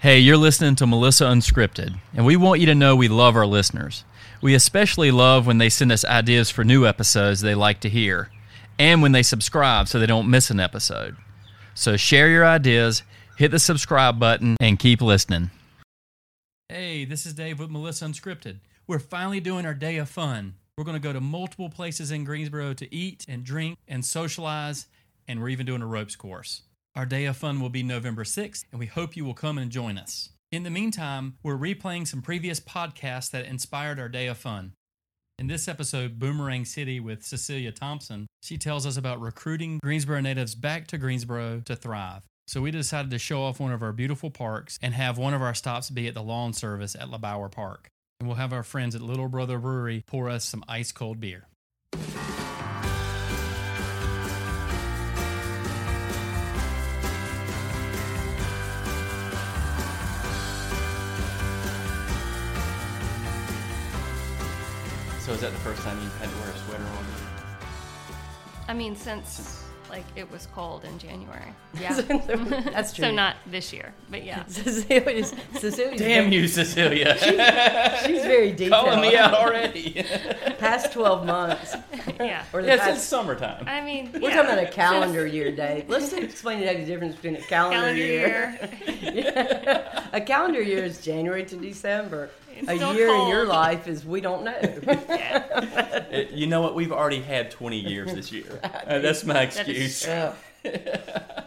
[0.00, 3.44] Hey, you're listening to Melissa Unscripted, and we want you to know we love our
[3.44, 4.06] listeners.
[4.40, 8.30] We especially love when they send us ideas for new episodes they like to hear,
[8.78, 11.16] and when they subscribe so they don't miss an episode.
[11.74, 13.02] So share your ideas,
[13.36, 15.50] hit the subscribe button, and keep listening.
[16.70, 18.60] Hey, this is Dave with Melissa Unscripted.
[18.86, 20.54] We're finally doing our day of fun.
[20.78, 24.86] We're going to go to multiple places in Greensboro to eat and drink and socialize,
[25.28, 26.62] and we're even doing a ropes course.
[26.96, 29.70] Our day of fun will be November 6th, and we hope you will come and
[29.70, 30.30] join us.
[30.50, 34.72] In the meantime, we're replaying some previous podcasts that inspired our day of fun.
[35.38, 40.56] In this episode, Boomerang City with Cecilia Thompson, she tells us about recruiting Greensboro natives
[40.56, 42.24] back to Greensboro to thrive.
[42.48, 45.42] So we decided to show off one of our beautiful parks and have one of
[45.42, 47.86] our stops be at the lawn service at LeBauer Park.
[48.18, 51.46] And we'll have our friends at Little Brother Brewery pour us some ice cold beer.
[65.30, 67.68] So is that the first time you've had to wear a sweater all year?
[68.66, 71.54] I mean, since like it was cold in January.
[71.80, 72.00] Yeah.
[72.72, 73.04] That's true.
[73.04, 74.44] so not this year, but yeah.
[74.48, 77.16] Cecilia's, Cecilia's Damn very, you, Cecilia.
[78.04, 78.86] She's very detailed.
[78.86, 80.04] Calling me out already.
[80.58, 81.76] Past 12 months.
[82.18, 82.44] yeah.
[82.52, 83.68] Or the yeah, past, since summertime.
[83.68, 84.34] I mean, we're yeah.
[84.34, 85.88] talking about a calendar year, Dave.
[85.88, 88.58] Let's explain to the difference between a calendar, calendar year.
[89.12, 90.04] year.
[90.12, 92.30] a calendar year is January to December.
[92.56, 94.58] It's a still year in your life is we don't know.
[95.08, 96.26] yeah.
[96.32, 96.74] You know what?
[96.74, 98.60] We've already had 20 years this year.
[98.90, 100.02] Uh, that's my excuse.
[100.02, 100.12] true.
[100.12, 100.34] Yeah.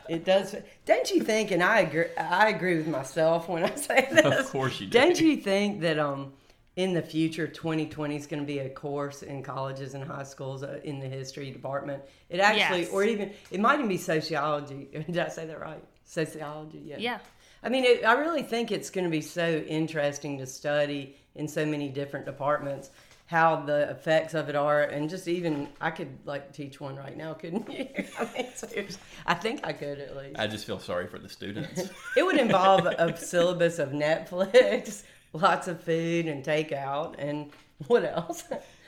[0.09, 0.55] it does.
[0.85, 1.51] Don't you think?
[1.51, 2.05] And I agree.
[2.17, 4.25] I agree with myself when I say this.
[4.25, 4.97] Of course you do.
[4.97, 6.31] Don't you think that um,
[6.75, 10.63] in the future, 2020 is going to be a course in colleges and high schools
[10.63, 12.01] uh, in the history department?
[12.29, 12.91] It actually, Yes.
[12.91, 14.87] or even it might even be sociology.
[14.93, 15.83] Did I say that right?
[16.05, 16.81] Sociology.
[16.85, 16.95] Yeah.
[16.99, 17.19] Yeah.
[17.63, 21.47] I mean, it, I really think it's going to be so interesting to study in
[21.47, 22.89] so many different departments
[23.25, 27.15] how the effects of it are, and just even I could like teach one right
[27.15, 27.87] now, couldn't you?
[28.19, 30.39] I mean, seriously, I think I could at least.
[30.39, 31.89] I just feel sorry for the students.
[32.17, 37.49] It would involve a syllabus of Netflix, lots of food and takeout, and
[37.87, 38.43] what else?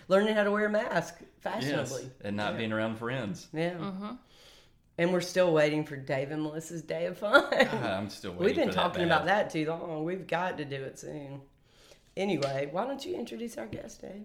[0.07, 1.27] Learning how to wear a mask yes.
[1.41, 2.11] fashionably.
[2.23, 3.47] And not being around friends.
[3.51, 3.71] Yeah.
[3.71, 4.11] Mm-hmm.
[4.97, 7.43] And we're still waiting for Dave and Melissa's day of fun.
[7.51, 9.07] Ah, I'm still waiting We've been for that talking bad.
[9.07, 10.05] about that too long.
[10.05, 11.41] We've got to do it soon.
[12.15, 14.23] Anyway, why don't you introduce our guest, Dave?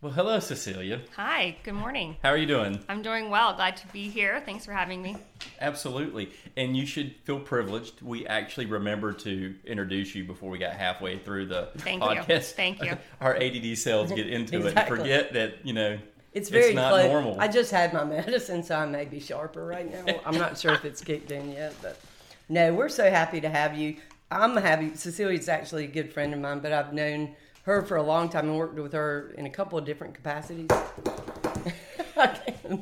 [0.00, 1.00] Well, hello, Cecilia.
[1.14, 1.56] Hi.
[1.62, 2.16] Good morning.
[2.24, 2.80] How are you doing?
[2.88, 3.54] I'm doing well.
[3.54, 4.42] Glad to be here.
[4.44, 5.16] Thanks for having me.
[5.60, 6.30] Absolutely.
[6.56, 8.02] And you should feel privileged.
[8.02, 12.08] We actually remembered to introduce you before we got halfway through the Thank you.
[12.08, 12.52] podcast.
[12.52, 12.96] Thank you.
[13.20, 15.98] Our ADD cells get into it and forget that, you know,
[16.32, 17.06] It's very it's not close.
[17.06, 17.40] normal.
[17.40, 20.20] I just had my medicine, so I may be sharper right now.
[20.24, 22.00] I'm not sure if it's kicked in yet, but
[22.48, 23.96] no, we're so happy to have you.
[24.30, 24.94] I'm happy.
[24.94, 28.48] Cecilia's actually a good friend of mine, but I've known her for a long time
[28.48, 30.68] and worked with her in a couple of different capacities.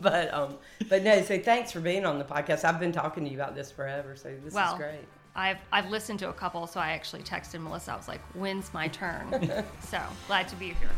[0.01, 0.57] but um,
[0.89, 1.23] but no.
[1.23, 2.65] So thanks for being on the podcast.
[2.65, 5.07] I've been talking to you about this forever, so this Well, is great.
[5.35, 7.93] I've I've listened to a couple, so I actually texted Melissa.
[7.93, 9.51] I was like, "When's my turn?"
[9.89, 10.91] so glad to be here.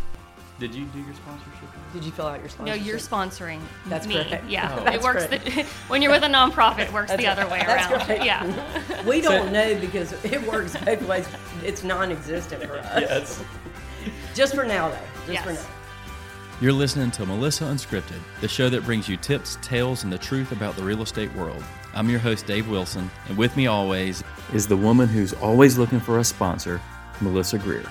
[0.59, 1.69] Did you do your sponsorship?
[1.93, 2.81] Did you fill out your sponsorship?
[2.81, 4.23] No, you're sponsoring That's me.
[4.25, 4.49] correct.
[4.49, 4.91] Yeah, Oh.
[4.93, 5.27] it works.
[5.27, 5.45] correct.
[5.45, 8.09] The, when you're with a nonprofit, it works the other way That's around.
[8.09, 8.25] right.
[8.25, 9.03] Yeah.
[9.07, 11.29] We don't So- know because it works both ways.
[11.65, 13.01] It's non-existent for us.
[13.03, 13.45] Yes.
[14.35, 15.33] Just for now, though.
[15.33, 15.61] Just for now.
[16.61, 20.53] You're listening to Melissa Unscripted, the show that brings you tips, tales, and the truth
[20.53, 21.63] about the real estate world.
[21.95, 24.23] I'm your host, Dave Wilson, and with me always
[24.55, 26.81] is the woman who's always looking for a sponsor,
[27.21, 27.85] Melissa Greer.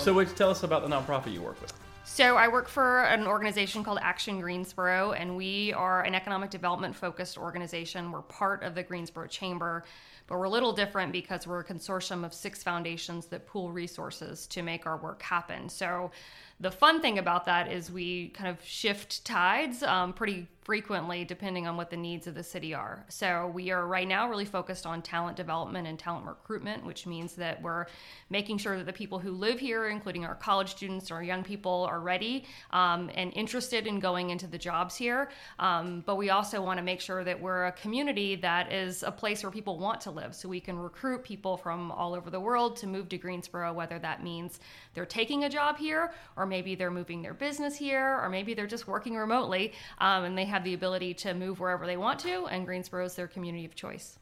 [0.00, 1.74] So, what, tell us about the nonprofit you work with.
[2.04, 6.96] So I work for an organization called Action Greensboro, and we are an economic development
[6.96, 8.10] focused organization.
[8.10, 9.84] We're part of the Greensboro Chamber,
[10.26, 14.46] but we're a little different because we're a consortium of six foundations that pool resources
[14.48, 15.68] to make our work happen.
[15.68, 16.10] So
[16.60, 21.66] the fun thing about that is we kind of shift tides um, pretty frequently depending
[21.66, 23.04] on what the needs of the city are.
[23.08, 27.34] So we are right now really focused on talent development and talent recruitment, which means
[27.36, 27.86] that we're
[28.28, 31.86] making sure that the people who live here, including our college students or young people,
[31.90, 35.30] are ready um, and interested in going into the jobs here.
[35.58, 39.10] Um, but we also want to make sure that we're a community that is a
[39.10, 40.34] place where people want to live.
[40.34, 43.98] So we can recruit people from all over the world to move to Greensboro, whether
[43.98, 44.60] that means
[44.94, 48.66] they're taking a job here, or maybe they're moving their business here, or maybe they're
[48.66, 52.44] just working remotely um, and they have the ability to move wherever they want to,
[52.46, 54.18] and Greensboro is their community of choice.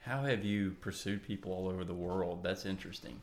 [0.00, 2.42] How have you pursued people all over the world?
[2.42, 3.20] That's interesting.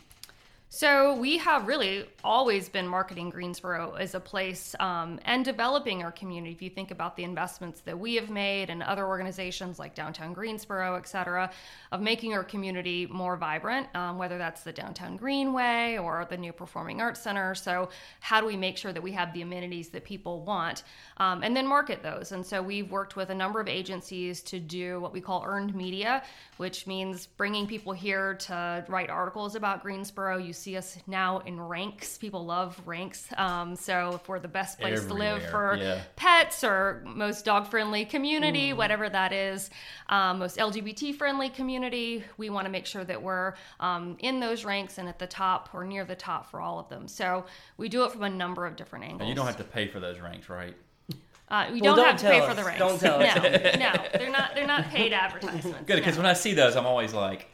[0.76, 6.12] So we have really always been marketing Greensboro as a place um, and developing our
[6.12, 6.52] community.
[6.52, 10.34] If you think about the investments that we have made and other organizations like Downtown
[10.34, 11.50] Greensboro, et cetera,
[11.94, 16.52] of making our community more vibrant, um, whether that's the Downtown Greenway or the new
[16.52, 17.56] Performing Arts Center.
[17.56, 17.88] So
[18.20, 20.84] how do we make sure that we have the amenities that people want
[21.16, 22.34] um, and then market those?
[22.34, 25.74] And so we've worked with a number of agencies to do what we call earned
[25.74, 26.22] media,
[26.58, 30.38] which means bringing people here to write articles about Greensboro.
[30.38, 32.18] You see us now in ranks.
[32.18, 33.28] People love ranks.
[33.38, 36.02] Um, so if we're the best place Everywhere, to live for yeah.
[36.16, 39.70] pets or most dog friendly community, whatever that is,
[40.10, 44.66] um, most LGBT friendly community, we want to make sure that we're um, in those
[44.66, 47.08] ranks and at the top or near the top for all of them.
[47.08, 47.46] So
[47.78, 49.22] we do it from a number of different angles.
[49.22, 50.76] And you don't have to pay for those ranks, right?
[51.48, 52.80] Uh, we Well, don't, don't have to pay tell for the ranks.
[52.80, 53.36] Don't tell us.
[53.36, 54.56] No, no, they're not.
[54.56, 55.86] They're not paid advertisements.
[55.86, 56.24] Good, because no.
[56.24, 57.48] when I see those, I'm always like,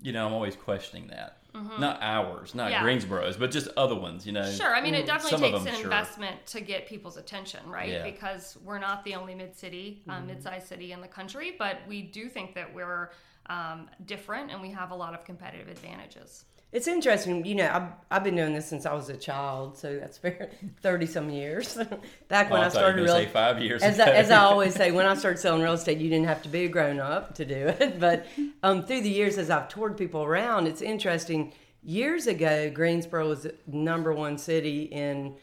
[0.00, 1.41] you know, I'm always questioning that.
[1.54, 2.72] Not ours, not Mm-hmm.
[2.72, 2.82] Yeah.
[2.82, 4.48] Greensboro's, but just other ones, you know.
[4.50, 4.74] Sure.
[4.74, 5.84] I mean, it definitely Some takes them, an sure.
[5.84, 7.90] investment to get people's attention, right?
[7.90, 8.04] Yeah.
[8.04, 11.78] Because we're not the only mid city, um, mid sized city in the country, but
[11.86, 13.10] we do think that we're
[13.46, 16.44] um, different and we have a lot of competitive advantages.
[16.72, 17.70] It's interesting, you know.
[17.70, 20.18] I've, I've been doing this since I was a child, so that's
[20.82, 21.78] thirty some years.
[22.28, 24.04] Back when Oh, I I thought you were started real, say five years as ago.
[24.04, 26.48] I, as I always say, when I started selling real estate, you didn't have to
[26.48, 28.00] be a grown up to do it.
[28.00, 28.26] But
[28.62, 31.52] um, through the years, as I've toured people around, it's interesting.
[31.82, 35.36] Years ago, Greensboro was the number one city in.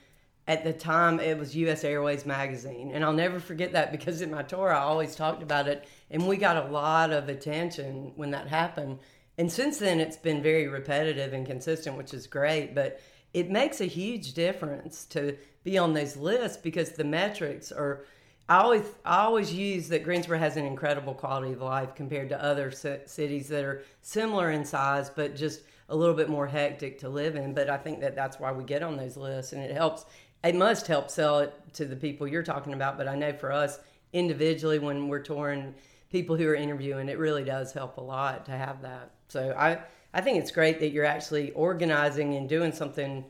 [0.48, 1.84] At the time, it was U.S.
[1.84, 5.68] Airways magazine, and I'll never forget that because in my tour, I always talked about
[5.68, 8.98] it, and we got a lot of attention when that happened.
[9.40, 12.76] And since then, it's been very repetitive and consistent, which is great.
[12.76, 13.00] But
[13.34, 18.04] it makes a huge difference to be on those lists because the metrics are.
[18.50, 22.44] I always I always use that Greensboro has an incredible quality of life compared to
[22.44, 27.00] other ci- cities that are similar in size, but just a little bit more hectic
[27.00, 27.54] to live in.
[27.54, 30.04] But I think that that's why we get on those lists, and it helps.
[30.44, 32.98] It must help sell it to the people you're talking about.
[32.98, 33.80] But I know for us
[34.12, 35.76] individually, when we're touring,
[36.10, 39.12] people who are interviewing, it really does help a lot to have that.
[39.28, 39.80] So I
[40.14, 43.26] I think it's great that you're actually organizing and doing something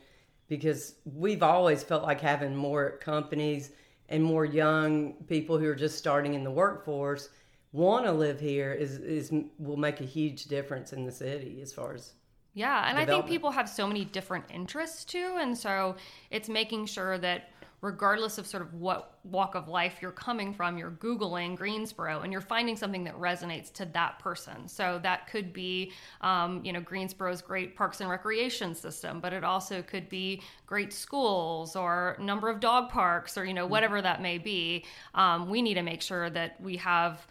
[0.47, 3.71] because we've always felt like having more companies
[4.07, 7.29] and more young people who are just starting in the workforce
[7.71, 11.71] want to live here is is will make a huge difference in the city as
[11.71, 12.13] far as
[12.53, 15.95] Yeah, and I think people have so many different interests too, and so
[16.31, 17.49] it's making sure that
[17.81, 22.31] regardless of sort of what walk of life you're coming from, you're googling Greensboro and
[22.31, 24.67] you're finding something that resonates to that person.
[24.67, 25.91] So that could be,
[26.21, 30.91] um, you know, Greensboro's great parks and recreation system, but it also could be great
[30.91, 34.85] schools or number of dog parks or you know whatever that may be.
[35.15, 37.25] Um, we need to make sure that we have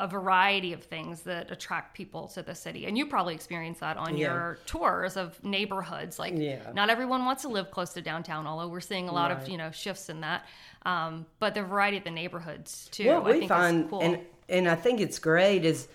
[0.00, 2.86] a variety of things that attract people to the city.
[2.86, 4.32] And you probably experience that on Yeah.
[4.32, 6.18] your tours of neighborhoods.
[6.18, 6.72] Like, Yeah.
[6.74, 9.56] not everyone wants to live close to downtown, although we're seeing a lot of, you
[9.58, 10.44] know, shifts in that.
[10.84, 14.00] Um, but the variety of the neighborhoods, too, what I we find cool.
[14.00, 14.18] and
[14.48, 15.88] and I think it's great is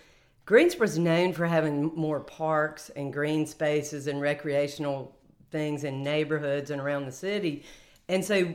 [0.45, 5.13] Greensboro's known for having more parks and green spaces and recreational
[5.51, 7.63] things in neighborhoods and around the city.
[8.07, 8.53] And so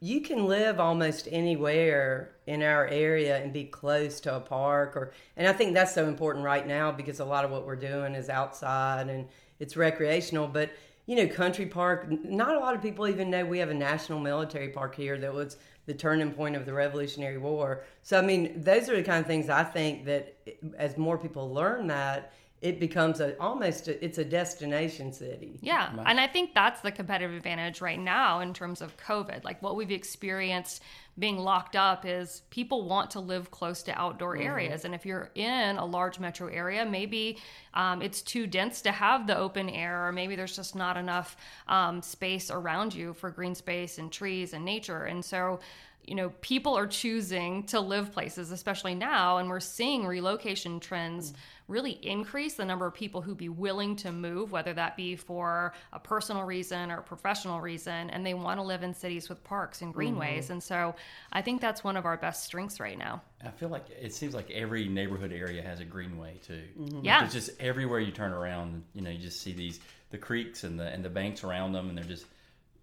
[0.00, 5.12] you can live almost anywhere in our area and be close to a park or
[5.36, 8.14] and I think that's so important right now because a lot of what we're doing
[8.14, 9.26] is outside and
[9.60, 10.70] it's recreational but
[11.06, 14.20] you know country park not a lot of people even know we have a national
[14.20, 15.56] military park here that was
[15.86, 17.84] the turning point of the revolutionary war.
[18.02, 21.18] So i mean those are the kind of things i think that eh, as more
[21.18, 22.32] people learn that
[22.64, 25.90] it becomes a almost a, it's a destination city Yeah.
[26.06, 29.44] And I think that's the competitive advantage right now in terms of COVID.
[29.44, 30.82] Like what we've experienced
[31.18, 34.86] being locked up is people want to live close to outdoor areas.
[34.86, 37.38] And if you're in a large metro area, maybe
[37.74, 41.36] um, it's too dense to have the open air, or maybe there's just not enough
[41.68, 45.04] um, space around you for green space and trees and nature.
[45.04, 45.60] And so,
[46.04, 51.34] you know, people are choosing to live places, especially now, and we're seeing relocation trends
[51.66, 55.72] really increase the number of people who be willing to move, whether that be for
[55.92, 59.42] a personal reason or a professional reason, and they want to live in cities with
[59.44, 60.44] parks and greenways.
[60.44, 60.52] Mm-hmm.
[60.54, 60.94] And so
[61.32, 63.22] I think that's one of our best strengths right now.
[63.42, 66.62] I feel like it seems like every neighborhood area has a greenway too.
[66.76, 67.24] Like, Yeah.
[67.24, 69.80] it's just everywhere you turn around, you know, you just see these
[70.10, 72.26] the creeks and the and the banks around them, and they're just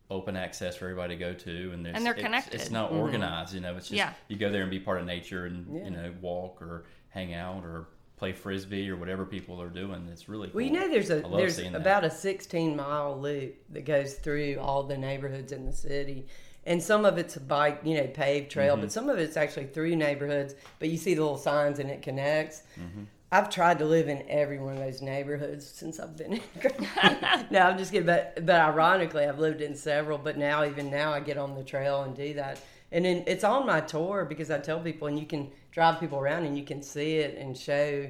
[0.10, 2.54] open access for everybody to go to, and, there's, And they're it's, connected.
[2.56, 3.00] It's not mm-hmm.
[3.00, 3.78] organized, you know.
[3.78, 4.12] It's just Yeah.
[4.28, 5.84] you go there and be part of nature, and Yeah.
[5.86, 7.88] you know, walk or hang out or
[8.22, 10.08] play frisbee or whatever people are doing.
[10.12, 10.58] It's really cool.
[10.58, 11.82] Well, you know, there's a I love there's seeing that.
[11.82, 16.28] about a 16 mile loop that goes through all the neighborhoods in the city,
[16.68, 18.82] and some of it's a bike, you know, paved trail, Mm-hmm.
[18.84, 20.54] but some of it's actually through neighborhoods.
[20.78, 22.62] But you see the little signs and it connects.
[22.80, 23.06] Mm-hmm.
[23.32, 26.72] I've tried to live in every one of those neighborhoods since I've been here.
[27.50, 28.06] no, I'm just kidding.
[28.06, 30.20] But, but ironically, I've lived in several.
[30.20, 32.60] But now, even now, I get on the trail and do that.
[32.92, 36.20] And then it's on my tour because I tell people, and you can drive people
[36.20, 38.10] around and you can see it and show.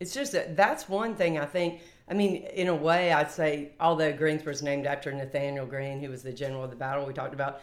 [0.00, 1.80] It's just that that's one thing I think.
[2.08, 6.22] I mean, in a way, I'd say, although Greensboro's named after Nathaniel Greene, who was
[6.22, 7.60] the general of the battle we talked about,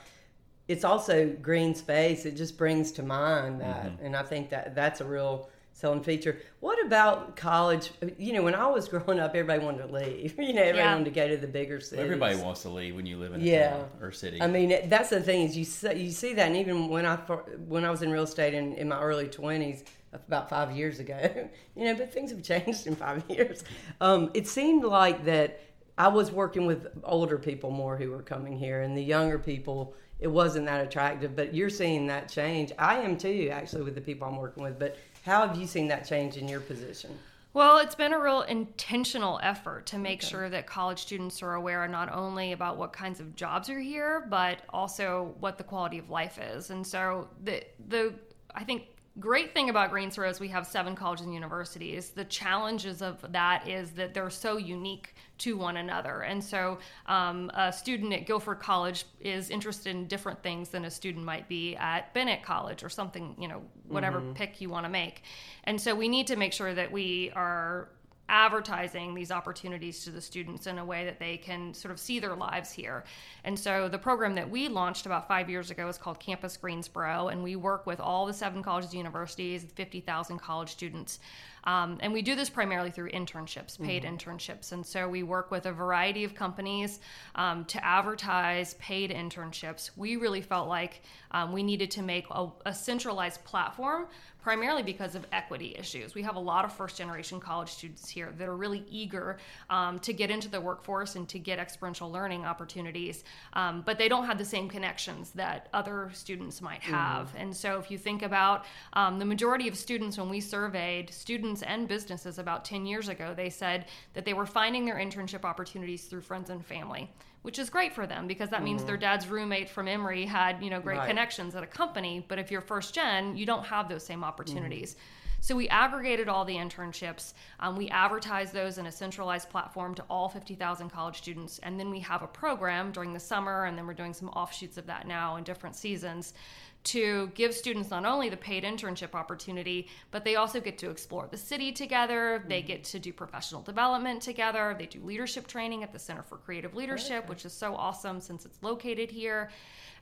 [0.68, 2.26] it's also green space.
[2.26, 3.86] It just brings to mind that.
[3.86, 4.06] Mm-hmm.
[4.06, 5.50] And I think that that's a real
[5.80, 6.38] selling feature.
[6.60, 7.92] What about college?
[8.18, 10.38] You know, when I was growing up, everybody wanted to leave.
[10.50, 10.92] You know, everybody Yeah.
[10.94, 12.04] wanted to go to the bigger cities.
[12.04, 13.70] Everybody wants to leave when you live in a Yeah.
[13.78, 14.42] town or city.
[14.42, 17.16] I mean, that's the thing is you see, you see that, and even when I
[17.16, 21.18] when I was in real estate in, in my early twenties, about five years ago,
[21.76, 23.64] you know, but things have changed in five years.
[24.02, 25.62] Um, it seemed like that
[25.98, 29.94] I was working with older people more who were coming here, and the younger people,
[30.20, 31.36] it wasn't that attractive.
[31.36, 32.72] But you're seeing that change.
[32.80, 34.80] I am too, actually, with the people I'm working with.
[34.80, 34.98] But
[35.30, 37.18] how have you seen that change in your position?
[37.54, 41.88] Well, it's been a real intentional effort to make sure that college students are aware
[41.88, 46.12] not only about what kinds of jobs are here, but also what the quality of
[46.12, 46.70] life is.
[46.70, 48.14] And so the the
[48.54, 48.84] I think
[49.20, 52.10] great thing about Greensboro is we have seven colleges and universities.
[52.10, 56.22] The challenges of that is that they're so unique to one another.
[56.22, 60.92] And so um, a student at Guilford College is interested in different things than a
[60.92, 64.90] student might be at Bennett College or something, you know, whatever pick you want to
[64.90, 65.24] make.
[65.64, 67.90] And so we need to make sure that we are
[68.30, 72.20] advertising these opportunities to the students in a way that they can sort of see
[72.20, 73.04] their lives here.
[73.44, 77.28] And so the program that we launched about five years ago is called Campus Greensboro,
[77.28, 81.20] and we work with all the seven colleges universities, 50,000 college students.
[81.64, 84.72] Um, and we do this primarily through internships, paid internships.
[84.72, 87.00] And so we work with a variety of companies
[87.36, 89.92] um, to advertise paid internships.
[89.96, 91.02] We really felt like
[91.32, 94.08] um, we needed to make a, a centralized platform
[94.42, 96.16] primarily because of equity issues.
[96.16, 99.38] We have a lot of first generation college students here that are really eager
[99.70, 104.08] um, to get into the workforce and to get experiential learning opportunities, um, but they
[104.08, 107.34] don't have the same connections that other students might have.
[107.38, 111.49] And so if you think about um, the majority of students, when we surveyed students
[111.64, 116.06] and businesses about 10 years ago, they said that they were finding their internship opportunities
[116.06, 117.10] through friends and family.
[117.42, 120.70] Which is great for them because that means their dad's roommate from Emory had, you
[120.70, 121.08] know, great Right.
[121.08, 122.26] connections at a company.
[122.28, 124.98] But if you're first gen, you don't have those same opportunities.
[125.42, 127.34] So we aggregated all the internships.
[127.62, 131.60] Um, we advertised those in a centralized platform to all 50,000 college students.
[131.60, 134.78] And then we have a program during the summer, and then we're doing some offshoots
[134.78, 136.34] of that now in different seasons
[136.82, 141.28] to give students not only the paid internship opportunity, but they also get to explore
[141.30, 142.44] the city together.
[142.48, 144.76] They get to do professional development together.
[144.78, 148.46] They do leadership training at the Center for Creative Leadership, which is so awesome since
[148.46, 149.50] it's located here.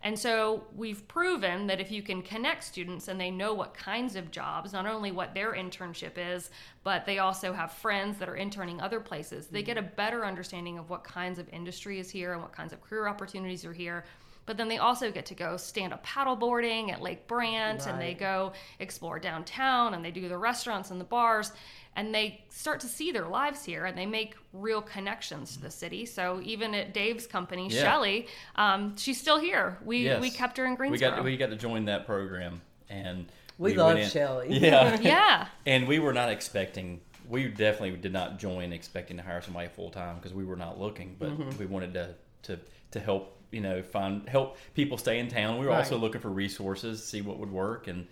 [0.04, 4.16] And so we've proven that if you can connect students and they know what kinds
[4.16, 6.52] of jobs, not only what their internship is,
[6.84, 9.96] but they also have friends that are interning other places, they get a mm-hmm.
[9.96, 13.66] better understanding of what kinds of industry is here and what kinds of career opportunities
[13.66, 14.06] are here.
[14.48, 18.16] But then they also get to go stand up paddleboarding at Lake Brandt and they
[18.16, 21.52] go explore downtown and they do the restaurants and the bars
[21.98, 25.70] and they start to see their lives here and they make real connections to the
[25.70, 26.06] city.
[26.06, 27.82] So even at Dave's company, Yeah.
[27.82, 29.78] Shelly, um, she's still here.
[29.84, 30.22] We Yes.
[30.22, 33.26] we kept her in we got we got to join that program, and
[33.58, 34.48] We went love Shelly.
[34.60, 35.48] Yeah, yeah.
[35.66, 37.02] and we were not expecting.
[37.28, 40.80] We definitely did not join expecting to hire somebody full time because we were not
[40.80, 41.58] looking, but Mm-hmm.
[41.60, 42.60] we wanted to to
[42.92, 45.58] to help you know find help people stay in town.
[45.60, 45.80] We were Right.
[45.80, 48.08] also looking for resources, see what would work, and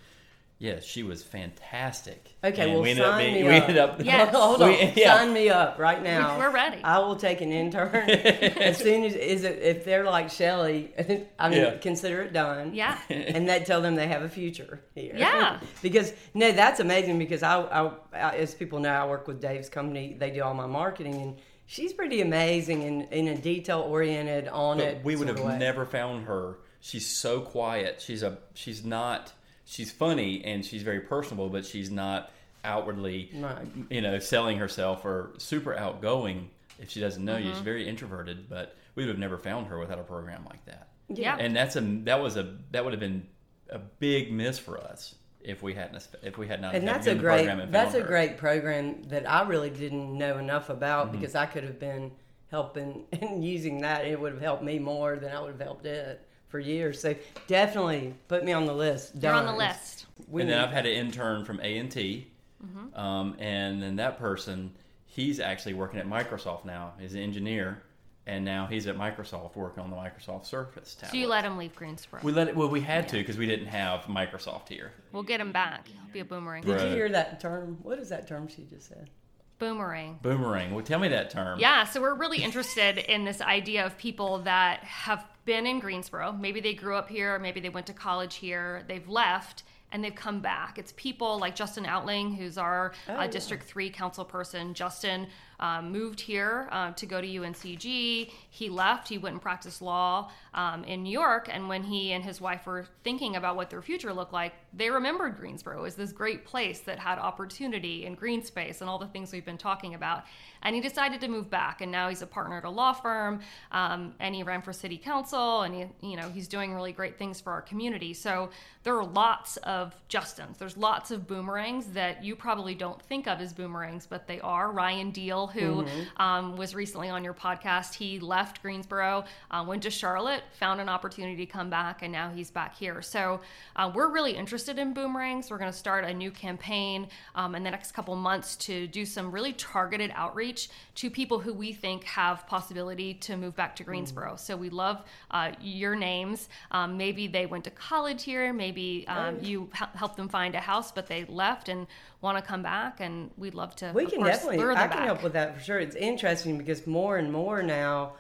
[0.57, 2.33] yeah, she was fantastic.
[2.41, 3.63] Okay, And well, we ended up sign being, me we up.
[3.63, 4.33] ended up Yes.
[4.35, 5.17] Hold on, We- yeah.
[5.17, 6.37] sign me up right now.
[6.39, 6.81] We're ready.
[6.81, 10.91] I will take an intern as soon as is it if they're like Shelly.
[11.39, 11.77] I mean, Yeah.
[11.77, 12.73] consider it done.
[12.73, 12.97] Yeah.
[13.09, 15.13] and that tell them they have a future here.
[15.15, 15.59] Yeah.
[15.81, 17.19] because no, that's amazing.
[17.19, 20.15] Because I, I, I, as people know, I work with Dave's company.
[20.17, 21.35] They do all my marketing, and
[21.65, 25.03] she's pretty amazing and in a detail oriented on But it.
[25.03, 25.57] we would have way.
[25.57, 26.57] never found her.
[26.79, 28.01] She's so quiet.
[28.05, 29.34] She's a she's not
[29.65, 32.31] she's funny and she's very personable, but she's not
[32.63, 33.67] outwardly Right.
[33.89, 36.50] you know selling herself or super outgoing.
[36.79, 37.53] If she doesn't know you, Mm-hmm.
[37.55, 38.50] she's very introverted.
[38.50, 40.89] But we would have never found her without a program like that.
[41.10, 41.36] Yeah.
[41.39, 43.25] And that's a that was a that would have been
[43.69, 47.11] a big miss for us if we hadn't if we had not and that's a
[47.11, 48.07] been in the great program that's a her.
[48.07, 51.19] great program that I really didn't know enough about Mm-hmm.
[51.19, 52.11] because I could have been
[52.51, 55.85] helping and using that it would have helped me more than I would have helped
[55.85, 57.15] it for years so
[57.47, 60.05] definitely put me on the list You're on the list.
[60.29, 62.27] We and then I've had an intern from A and T,
[62.65, 62.97] Mm-hmm.
[62.99, 64.71] um, and then that person,
[65.05, 66.93] he's actually working at Microsoft now.
[66.99, 67.83] He's an engineer,
[68.27, 71.12] and now he's at Microsoft working on the Microsoft Surface tablet.
[71.12, 72.22] So you let him leave Greensboro.
[72.24, 74.91] we let it, well, we had to because we didn't have Microsoft here.
[75.12, 75.88] we'll get him back.
[75.88, 76.63] He'll be a boomerang.
[76.63, 77.77] Did you hear that term?
[77.84, 79.10] What is that term she just said?
[79.58, 80.20] Boomerang.
[80.22, 80.74] Boomerang.
[80.74, 81.60] Well, tell me that term.
[81.60, 86.34] Yeah, so we're really interested in this idea of people that have been in Greensboro.
[86.34, 90.15] Maybe they grew up here, maybe they went to college here, they've left, and they've
[90.15, 90.77] come back.
[90.77, 93.27] It's people like Justin Outling, who's our uh, yeah.
[93.27, 94.74] District 3 council person.
[94.74, 95.27] Justin
[95.59, 98.31] um, moved here uh, to go to UNCG.
[98.50, 102.24] He left, he went and practiced law um, in New York, and when he and
[102.24, 106.12] his wife were thinking about what their future looked like, they remembered Greensboro as this
[106.12, 109.93] great place that had opportunity and green space and all the things we've been talking
[109.93, 110.24] about.
[110.62, 113.41] And he decided to move back, and now he's a partner at a law firm,
[113.71, 117.17] um, and he ran for city council, and he, you know he's doing really great
[117.17, 118.13] things for our community.
[118.13, 118.50] So
[118.83, 120.57] there are lots of Justins.
[120.57, 124.71] There's lots of boomerangs that you probably don't think of as boomerangs, but they are.
[124.71, 125.85] Ryan Deal, who
[126.17, 130.89] um, was recently on your podcast, he left Greensboro, uh, went to Charlotte, found an
[130.89, 133.01] opportunity to come back, and now he's back here.
[133.01, 133.41] So
[133.75, 135.49] uh, we're really interested in boomerangs.
[135.49, 139.05] We're going to start a new campaign um, in the next couple months to do
[139.05, 143.83] some really targeted outreach to people who we think have possibility to move back to
[143.83, 144.35] Greensboro.
[144.35, 146.49] So we love uh, your names.
[146.71, 148.53] Um, maybe they went to college here.
[148.53, 151.87] Maybe um, you hel- helped them find a house, but they left and
[152.21, 152.99] want to come back.
[152.99, 153.91] And we'd love to.
[153.93, 154.63] We can course, definitely.
[154.63, 155.05] I can back.
[155.05, 155.79] help with that for sure.
[155.79, 158.13] It's interesting because more and more now,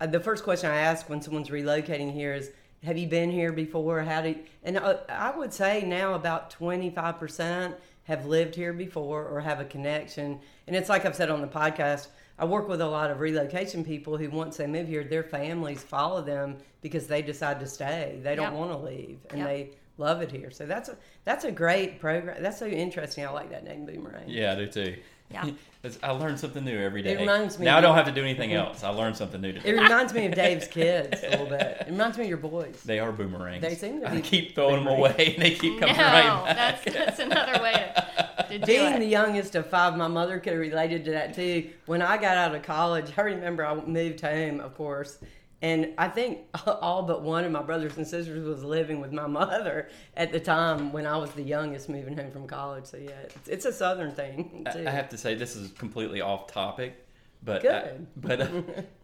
[0.00, 2.50] uh, the first question I ask when someone's relocating here is,
[2.84, 4.02] "Have you been here before?
[4.02, 8.54] How do?" You, and uh, I would say now about twenty five percent have lived
[8.54, 10.38] here before or have a connection.
[10.66, 12.08] And it's like I've said on the podcast.
[12.38, 15.82] I work with a lot of relocation people who once they move here, their families
[15.82, 18.20] follow them because they decide to stay.
[18.22, 18.60] They don't Yep.
[18.60, 19.48] want to leave, and Yep.
[19.48, 20.50] they love it here.
[20.50, 22.42] So that's a that's a great program.
[22.42, 23.24] That's so interesting.
[23.24, 24.24] I like that name, Boomerang.
[24.28, 24.96] Yeah, I do too.
[25.30, 25.50] Yeah.
[26.02, 27.12] I learn something new every day.
[27.12, 28.66] It reminds me now I don't have to do anything mm-hmm.
[28.66, 28.82] else.
[28.82, 29.68] I learn something new today.
[29.68, 31.60] It reminds me of Dave's kids a little bit.
[31.60, 32.82] It reminds me of your boys.
[32.84, 33.62] They are boomerangs.
[33.62, 36.84] They seem to I keep throwing them away, and they keep No, coming right back.
[36.84, 38.98] that's that's another way to, to do Being it.
[38.98, 41.70] the youngest of five, my mother could have related to that too.
[41.86, 45.18] When I got out of college, I remember I moved home, of course,
[45.62, 49.26] and I think all but one of my brothers and sisters was living with my
[49.40, 52.84] mother at the time when I was the youngest moving home from college.
[52.86, 54.84] So yeah, it's, it's a southern thing I- too.
[54.86, 57.06] I have to say this is completely off topic,
[57.42, 57.72] but Good.
[57.72, 58.48] I- but uh,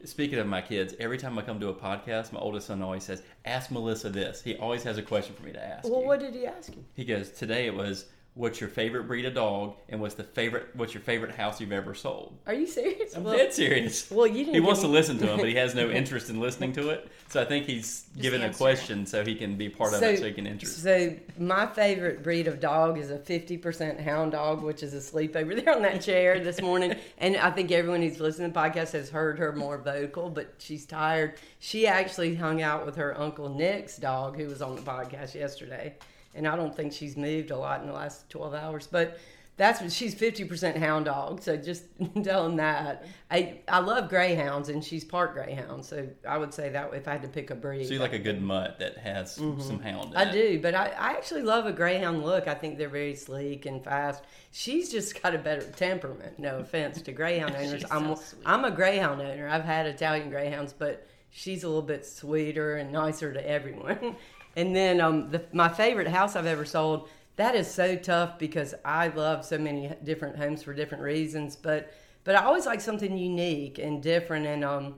[0.04, 3.04] speaking of my kids, every time I come to a podcast, my oldest son always
[3.04, 5.84] says, "Ask Melissa this." He always has a question for me to ask.
[5.88, 6.06] well, you.
[6.06, 6.84] what did he ask you?
[6.94, 10.68] He goes, "Today it was." What's your favorite breed of dog, and what's the favorite?
[10.72, 12.32] What's your favorite house you've ever sold?
[12.46, 13.14] Are you serious?
[13.14, 14.10] I'm Well- dead serious.
[14.10, 16.30] well, you didn't He wants give to listen to him, but he has no interest
[16.30, 17.08] in listening to it.
[17.28, 18.58] So I think he's given a answer it.
[18.58, 20.82] question so he can be part of it, so he can interest.
[20.82, 25.36] So my favorite breed of dog is a fifty percent hound dog, which is asleep
[25.36, 26.96] over there on that chair this morning.
[27.18, 30.54] and I think everyone who's listening to the podcast has heard her more vocal, but
[30.56, 31.34] she's tired.
[31.58, 35.96] She actually hung out with her uncle Nick's dog, who was on the podcast yesterday,
[36.34, 39.18] and I don't think she's moved a lot in the last twelve hours, but.
[39.58, 41.84] That's what she's fifty percent hound dog, so just
[42.24, 43.04] tell him that.
[43.30, 47.12] I I love greyhounds, and she's part greyhound, so I would say that if I
[47.12, 49.84] had to pick a breed, So you like a good mutt that has some hound.
[50.06, 50.16] In Mm-hmm.
[50.16, 50.32] I it.
[50.32, 52.48] do, but I, I actually love a greyhound look.
[52.48, 54.24] I think they're very sleek and fast.
[54.52, 56.38] She's just got a better temperament.
[56.38, 57.84] No offense to greyhound owners.
[57.90, 58.36] I'm so.
[58.46, 59.46] I'm a greyhound owner.
[59.48, 64.16] I've had Italian greyhounds, but she's a little bit sweeter and nicer to everyone.
[64.56, 67.08] And then um, the, my favorite house I've ever sold.
[67.36, 71.92] That is so tough because I love so many different homes for different reasons, but
[72.24, 74.96] but I always like something unique and different and um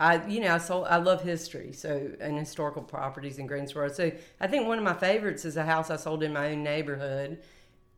[0.00, 3.88] I, you know, I sold, I love history, so and historical properties in Greensboro.
[3.88, 6.64] So I think one of my favorites is a house I sold in my own
[6.64, 7.38] neighborhood,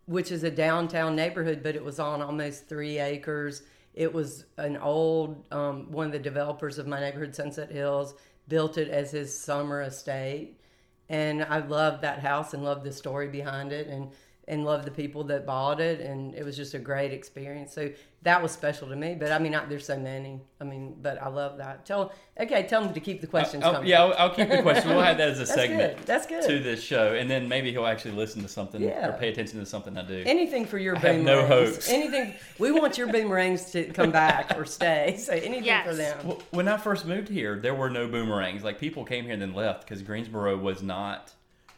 [0.05, 3.63] which is a downtown neighborhood, but it was on almost three acres.
[3.95, 8.15] It was an old um, one of the developers of my neighborhood, Sunset Hills,
[8.47, 10.61] built it as his summer estate,
[11.09, 14.11] and I love that house and love the story behind it, and
[14.49, 17.73] and love the people that bought it, and it was just a great experience.
[17.73, 17.91] So
[18.23, 19.17] that was special to me.
[19.19, 20.41] But I mean, I, there's so many.
[20.61, 21.85] I mean, but I love that.
[21.85, 23.89] Tell okay, tell them to keep the questions Oh, coming.
[23.89, 24.91] yeah, I'll, I'll keep the question.
[24.91, 26.07] We'll have that as a That's segment good.
[26.07, 26.45] That's good.
[26.45, 29.09] to this show, and then maybe he'll actually listen to something Yeah.
[29.09, 30.23] or pay attention to something I do.
[30.25, 31.27] Anything for your I have boomerangs.
[31.27, 31.89] no hopes.
[31.91, 32.35] Anything.
[32.61, 35.17] We want your boomerangs to come back or stay.
[35.19, 35.89] So anything Yes.
[35.89, 36.19] for them.
[36.25, 38.63] Well, when I first moved here, there were no boomerangs.
[38.63, 41.33] Like people came here and then left because Greensboro was not.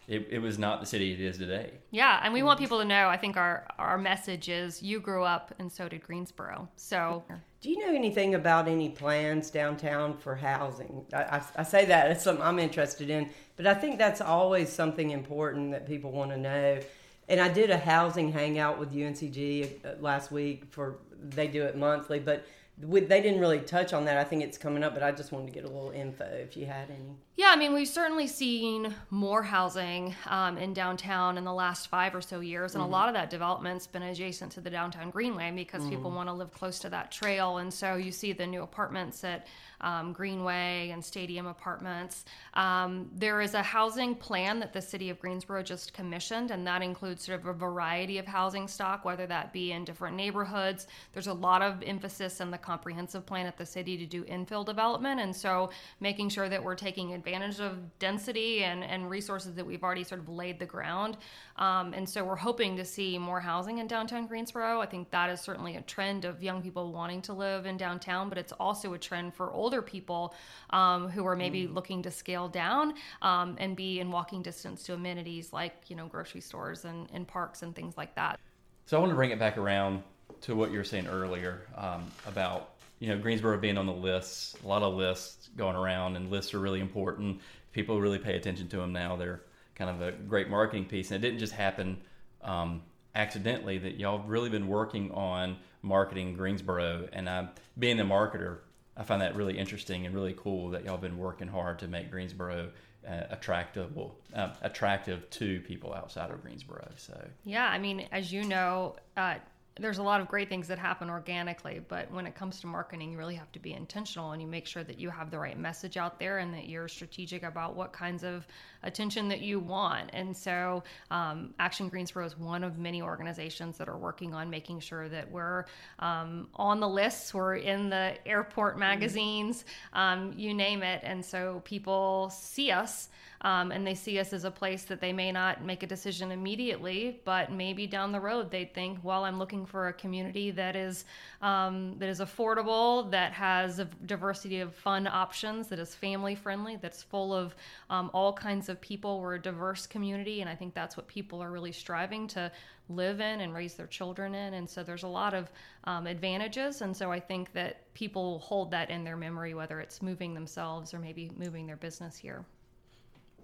[0.08, 1.72] It, it was not the city it is today.
[1.90, 3.08] Yeah, and we want people to know.
[3.08, 6.66] I think our our message is you grew up, and so did Greensboro.
[6.76, 7.22] So
[7.60, 11.04] Do you know anything about any plans downtown for housing?
[11.12, 14.70] I, I, I say that it's something I'm interested in, but I think that's always
[14.70, 16.80] something important that people want to know.
[17.28, 21.76] And I did a housing hangout with UNCG uh, last week for they do it
[21.76, 22.46] monthly, but
[22.80, 24.16] we, they didn't really touch on that.
[24.16, 26.56] I think it's coming up, but I just wanted to get a little info if
[26.56, 27.18] you had any.
[27.38, 32.12] Yeah, I mean, we've certainly seen more housing um, in downtown in the last five
[32.12, 32.92] or so years, and mm-hmm.
[32.92, 35.90] a lot of that development's been adjacent to the downtown Greenway because mm-hmm.
[35.90, 39.22] people want to live close to that trail, and so you see the new apartments
[39.22, 39.46] at
[39.83, 42.24] um, Greenway and Stadium Apartments.
[42.55, 46.83] Um, there is a housing plan that the city of Greensboro just commissioned, and that
[46.83, 50.88] includes sort of a variety of housing stock, whether that be in different neighborhoods.
[51.12, 54.66] There's a lot of emphasis in the comprehensive plan at the city to do infill
[54.66, 55.70] development, and so
[56.01, 57.27] making sure that we're taking advantage
[57.60, 61.16] of density and, and resources that we've already sort of laid the ground.
[61.56, 64.80] Um, and so we're hoping to see more housing in downtown Greensboro.
[64.80, 68.28] I think that is certainly a trend of young people wanting to live in downtown,
[68.28, 70.34] but it's also a trend for older people
[70.70, 71.74] um, who are maybe mm.
[71.74, 76.06] looking to scale down um, and be in walking distance to amenities like you know
[76.06, 78.38] grocery stores and, and parks and things like that.
[78.86, 80.02] So I want to bring it back around
[80.42, 84.56] to what you were saying earlier um, about you know Greensboro being on the lists,
[84.62, 87.40] a lot of lists going around, and lists are really important.
[87.72, 89.16] People really pay attention to them now.
[89.16, 89.42] They're
[89.74, 91.98] kind of a great marketing piece, and it didn't just happen
[92.42, 92.82] um,
[93.14, 93.78] accidentally.
[93.78, 98.58] That y'all have really been working on marketing Greensboro, and I'm being a marketer.
[98.96, 102.11] I find that really interesting and really cool that y'all been working hard to make
[102.11, 102.70] Greensboro
[103.06, 103.96] uh, attractive,
[104.34, 106.88] uh, attractive to people outside of Greensboro.
[106.96, 109.37] So yeah, I mean, as you know, uh,
[109.78, 113.12] there's a lot of great things that happen organically, but when it comes to marketing,
[113.12, 115.58] you really have to be intentional and you make sure that you have the right
[115.58, 118.46] message out there and that you're strategic about what kinds of
[118.82, 120.10] attention that you want.
[120.12, 124.80] And so, um, Action Greensboro is one of many organizations that are working on making
[124.80, 125.64] sure that we're
[125.98, 128.80] um, on the lists, we're in the airport mm-hmm.
[128.80, 131.00] magazines, um, you name it.
[131.04, 133.08] And so, people see us
[133.42, 136.33] um, and they see us as a place that they may not make a decision
[136.33, 140.74] immediately, but maybe down the road they think, well, I'm looking for a community that
[140.77, 141.05] is
[141.40, 146.77] um, that is affordable, that has a diversity of fun options, that is family friendly,
[146.77, 147.55] that's full of
[147.90, 149.20] um, all kinds of people.
[149.20, 152.51] We're a diverse community, and I think that's what people are really striving to
[152.88, 154.55] live in and raise their children in.
[154.55, 155.53] And so there's a lot of
[155.85, 156.81] um, advantages.
[156.81, 160.94] And so I think that people hold that in their memory, whether it's moving themselves
[160.94, 162.44] or maybe moving their business here.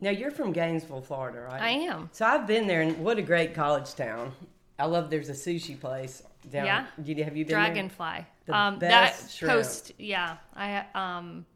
[0.01, 1.63] Now you're from Gainesville, Florida, right?
[1.63, 2.11] I am.
[2.13, 4.33] So I've been there, and what a great college town.
[4.79, 5.11] I love.
[5.11, 6.67] There's a sushi place down.
[6.67, 6.87] Yeah.
[7.25, 8.27] Have you been Dragonfly?
[8.47, 8.55] There?
[8.55, 9.55] Um, that shrimp.
[9.55, 9.93] coast.
[9.99, 10.37] Yeah.
[10.55, 11.47] I um.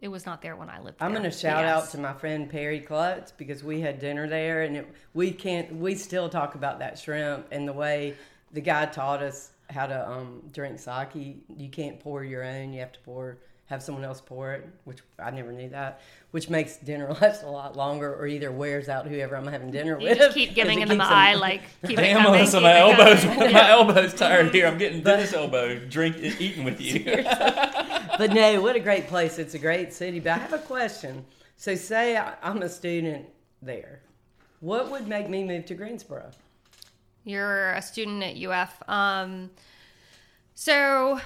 [0.00, 1.06] It was not there when I lived there.
[1.06, 1.84] I'm going to shout yes.
[1.84, 5.76] out to my friend Perry Klutz because we had dinner there, and it, we can't.
[5.76, 8.14] We still talk about that shrimp and the way
[8.52, 11.08] the guy taught us how to um, drink sake.
[11.14, 12.72] You can't pour your own.
[12.72, 13.38] You have to pour
[13.72, 17.48] have someone else pour it, which I never knew that, which makes dinner last a
[17.48, 20.18] lot longer, or either wears out whoever I'm having dinner you with.
[20.18, 24.54] Just keep giving them the eye, like keep Damn, Melissa, my elbows, my elbows tired
[24.54, 24.66] here.
[24.66, 27.22] I'm getting but, this elbow drink eating with you.
[28.18, 29.38] but no, what a great place!
[29.38, 30.20] It's a great city.
[30.20, 31.24] But I have a question.
[31.56, 33.26] So, say I'm a student
[33.62, 34.02] there,
[34.60, 36.30] what would make me move to Greensboro?
[37.24, 38.82] You're a student at UF.
[38.86, 39.50] Um,
[40.54, 41.20] so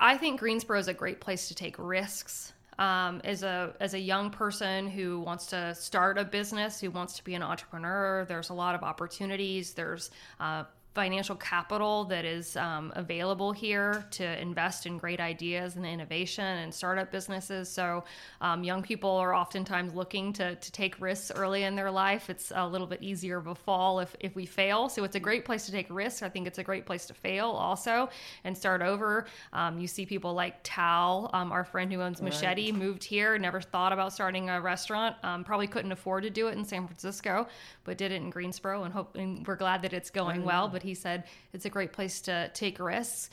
[0.00, 2.52] I think Greensboro is a great place to take risks.
[2.78, 7.14] Um, as a as a young person who wants to start a business, who wants
[7.14, 9.74] to be an entrepreneur, there's a lot of opportunities.
[9.74, 10.62] There's uh,
[10.98, 16.74] financial capital that is um, available here to invest in great ideas and innovation and
[16.74, 17.68] startup businesses.
[17.68, 18.02] So,
[18.40, 22.28] um, young people are oftentimes looking to, to take risks early in their life.
[22.28, 24.88] It's a little bit easier of a fall if, if we fail.
[24.88, 26.20] So, it's a great place to take risks.
[26.24, 28.10] I think it's a great place to fail also
[28.42, 29.26] and start over.
[29.52, 32.74] Um, you see people like Tal, um, our friend who owns Machete, right.
[32.74, 36.58] moved here, never thought about starting a restaurant, um, probably couldn't afford to do it
[36.58, 37.46] in San Francisco,
[37.84, 38.82] but did it in Greensboro.
[38.82, 40.66] And, hope, and we're glad that it's going well.
[40.66, 43.30] But he said it's a great place to take risks.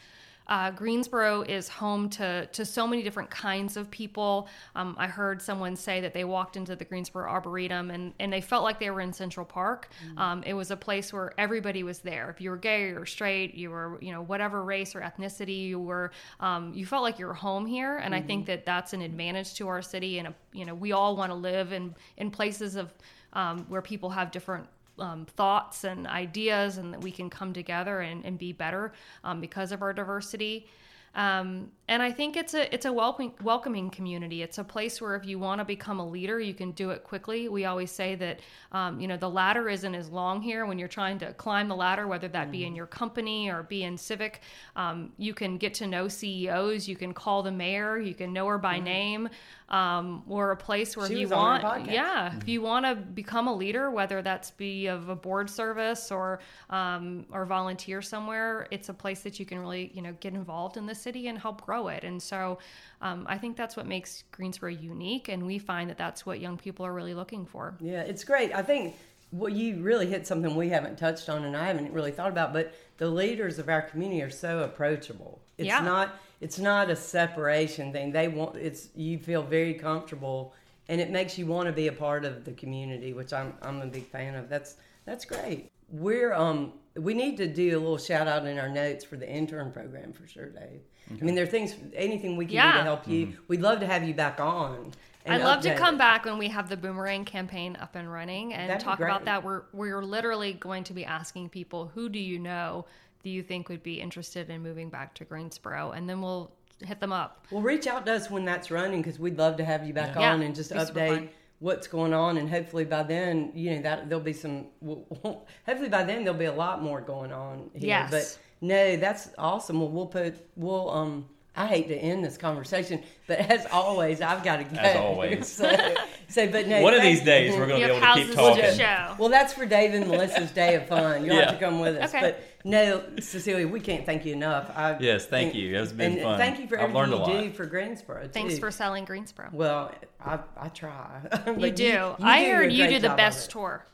[0.48, 4.48] Uh, Greensboro is home to to so many different kinds of people.
[4.76, 8.42] Um, I heard someone say that they walked into the Greensboro Arboretum and, and they
[8.42, 9.90] felt like they were in Central Park.
[10.06, 10.20] Mm-hmm.
[10.20, 12.30] Um, it was a place where everybody was there.
[12.30, 15.80] If you were gay or straight, you were you know whatever race or ethnicity you
[15.80, 17.98] were, um, you felt like you were home here.
[17.98, 18.24] And mm-hmm.
[18.24, 18.52] I think mm-hmm.
[18.52, 20.20] that that's an advantage to our city.
[20.20, 22.94] And a, you know we all want to live in in places of
[23.34, 24.68] um, where people have different
[25.00, 29.42] um, thoughts and ideas and that we can come together and, and be better um,
[29.42, 30.68] because of our diversity.
[31.16, 34.42] Um, and I think it's a it's a welcoming welcoming community.
[34.42, 37.06] It's a place where if you want to become a leader, you can do it
[37.06, 37.48] quickly.
[37.48, 38.42] We always say that
[38.74, 41.76] um, you know the ladder isn't as long here when you're trying to climb the
[41.76, 42.78] ladder, whether that be in mm.
[42.78, 44.42] your company or be in civic.
[44.76, 46.86] Um, you can get to know CEOs.
[46.86, 47.98] You can call the mayor.
[47.98, 49.30] You can know her by name.
[49.70, 52.86] Um, we're a place where She you was on our want, yeah, if you want
[52.86, 58.02] to become a leader, whether that's be of a board service or um, or volunteer
[58.02, 61.30] somewhere, it's a place that you can really you know get involved in the city
[61.30, 62.04] and help grow it.
[62.04, 62.60] And so,
[63.02, 66.58] um, I think that's what makes Greensboro unique, and we find that that's what young
[66.58, 67.76] people are really looking for.
[67.82, 68.54] Yeah, it's great.
[68.54, 68.96] I think
[69.32, 72.54] well, you really hit something we haven't touched on, and I haven't really thought about.
[72.54, 75.42] But the leaders of our community are so approachable.
[75.58, 75.80] It's Yeah.
[75.80, 76.16] not.
[76.42, 78.12] It's not a separation thing.
[78.12, 78.58] They want.
[78.58, 80.54] It's you feel very comfortable,
[80.90, 83.82] and it makes you want to be a part of the community, which I'm I'm
[83.82, 84.50] a big fan of.
[84.50, 85.70] That's that's great.
[85.90, 89.30] We're um we need to do a little shout out in our notes for the
[89.30, 90.82] intern program for sure, Dave.
[91.12, 93.38] I mean, there are things, anything we can do to help you.
[93.48, 94.92] We'd love to have you back on.
[95.28, 98.80] I'd love to come back when we have the boomerang campaign up and running and
[98.80, 99.44] talk about that.
[99.44, 102.86] We're we're literally going to be asking people who do you know
[103.24, 106.52] that you think would be interested in moving back to Greensboro, and then we'll
[106.84, 107.48] hit them up.
[107.52, 110.16] Well, reach out to us when that's running because we'd love to have you back
[110.16, 110.34] Yeah.
[110.34, 112.38] on Yeah, and just update what's going on.
[112.38, 114.68] And hopefully by then, you know, that there'll be some.
[114.82, 117.88] Well, hopefully by then there'll be a lot more going on here.
[117.88, 118.12] Yes.
[118.12, 119.80] But no, that's awesome.
[119.80, 121.28] Well, we'll put we'll um.
[121.58, 124.78] I hate to end this conversation, but as always, I've got to go.
[124.78, 125.48] As always.
[125.52, 125.96] so,
[126.28, 126.82] so, but no.
[126.82, 128.78] One of these days, we're going to be have able to keep talking.
[128.78, 129.16] show.
[129.18, 131.24] Well, that's for Dave and Melissa's day of fun.
[131.26, 132.10] You'll have to come with us.
[132.14, 132.20] Okay.
[132.22, 134.70] But no, Cecilia, we can't thank you enough.
[134.76, 135.78] I Yes, thank think- you.
[135.80, 136.38] It's been and fun.
[136.40, 137.44] Thank you for I've everything learned a you lot.
[137.44, 138.28] do for Greensboro.
[138.28, 139.50] Thanks for selling Greensboro.
[139.54, 139.92] Well,
[140.24, 141.22] I, I try.
[141.46, 142.16] But You do.
[142.20, 143.52] I heard you do the job of best it.
[143.52, 143.86] tour.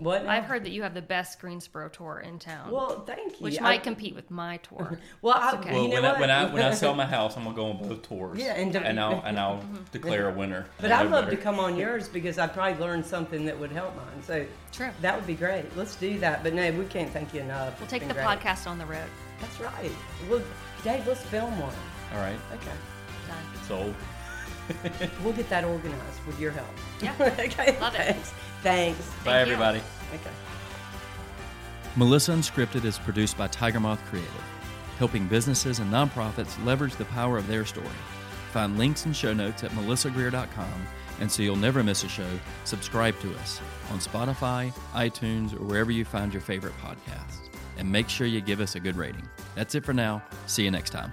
[0.00, 0.24] What?
[0.24, 0.30] now?
[0.30, 3.44] I've heard that you have the best Greensboro tour in town, Well, thank you.
[3.44, 4.98] which I- might compete with my tour.
[5.22, 5.72] Well, I, okay.
[5.72, 7.66] Well, you know when, I, when I when I sell my house, I'm gonna go
[7.70, 8.38] on both tours.
[8.38, 10.66] Yeah, and and, I'll and I'll declare a winner.
[10.80, 13.58] but I I'd know love to come on yours because I'd probably learn something that
[13.58, 14.22] would help mine.
[14.22, 14.88] So True.
[15.02, 15.64] that would be great.
[15.76, 16.42] Let's do that.
[16.42, 17.74] But no, we can't thank you enough.
[17.78, 18.26] We'll It's take the great.
[18.26, 19.08] podcast on the road.
[19.40, 19.90] That's right.
[20.30, 20.42] Well,
[20.82, 21.74] Dave, let's film one.
[22.14, 22.72] All right, Okay.
[23.28, 23.64] Done.
[23.68, 23.94] sold.
[25.24, 26.66] We'll get that organized with your help.
[27.02, 27.14] Yeah.
[27.38, 27.76] okay.
[27.80, 27.98] Love it.
[28.14, 28.32] Thanks.
[28.62, 29.10] Thanks.
[29.24, 29.42] Bye, you.
[29.42, 29.80] everybody.
[30.14, 30.30] Okay.
[31.96, 34.44] Melissa Unscripted is produced by Tiger Moth Creative,
[34.98, 37.86] helping businesses and nonprofits leverage the power of their story.
[38.52, 40.86] Find links and show notes at melissagreer.com,
[41.20, 42.28] and so you'll never miss a show,
[42.64, 47.48] subscribe to us on Spotify, iTunes, or wherever you find your favorite podcasts.
[47.78, 49.26] And make sure you give us a good rating.
[49.54, 50.22] That's it for now.
[50.46, 51.12] See you next time.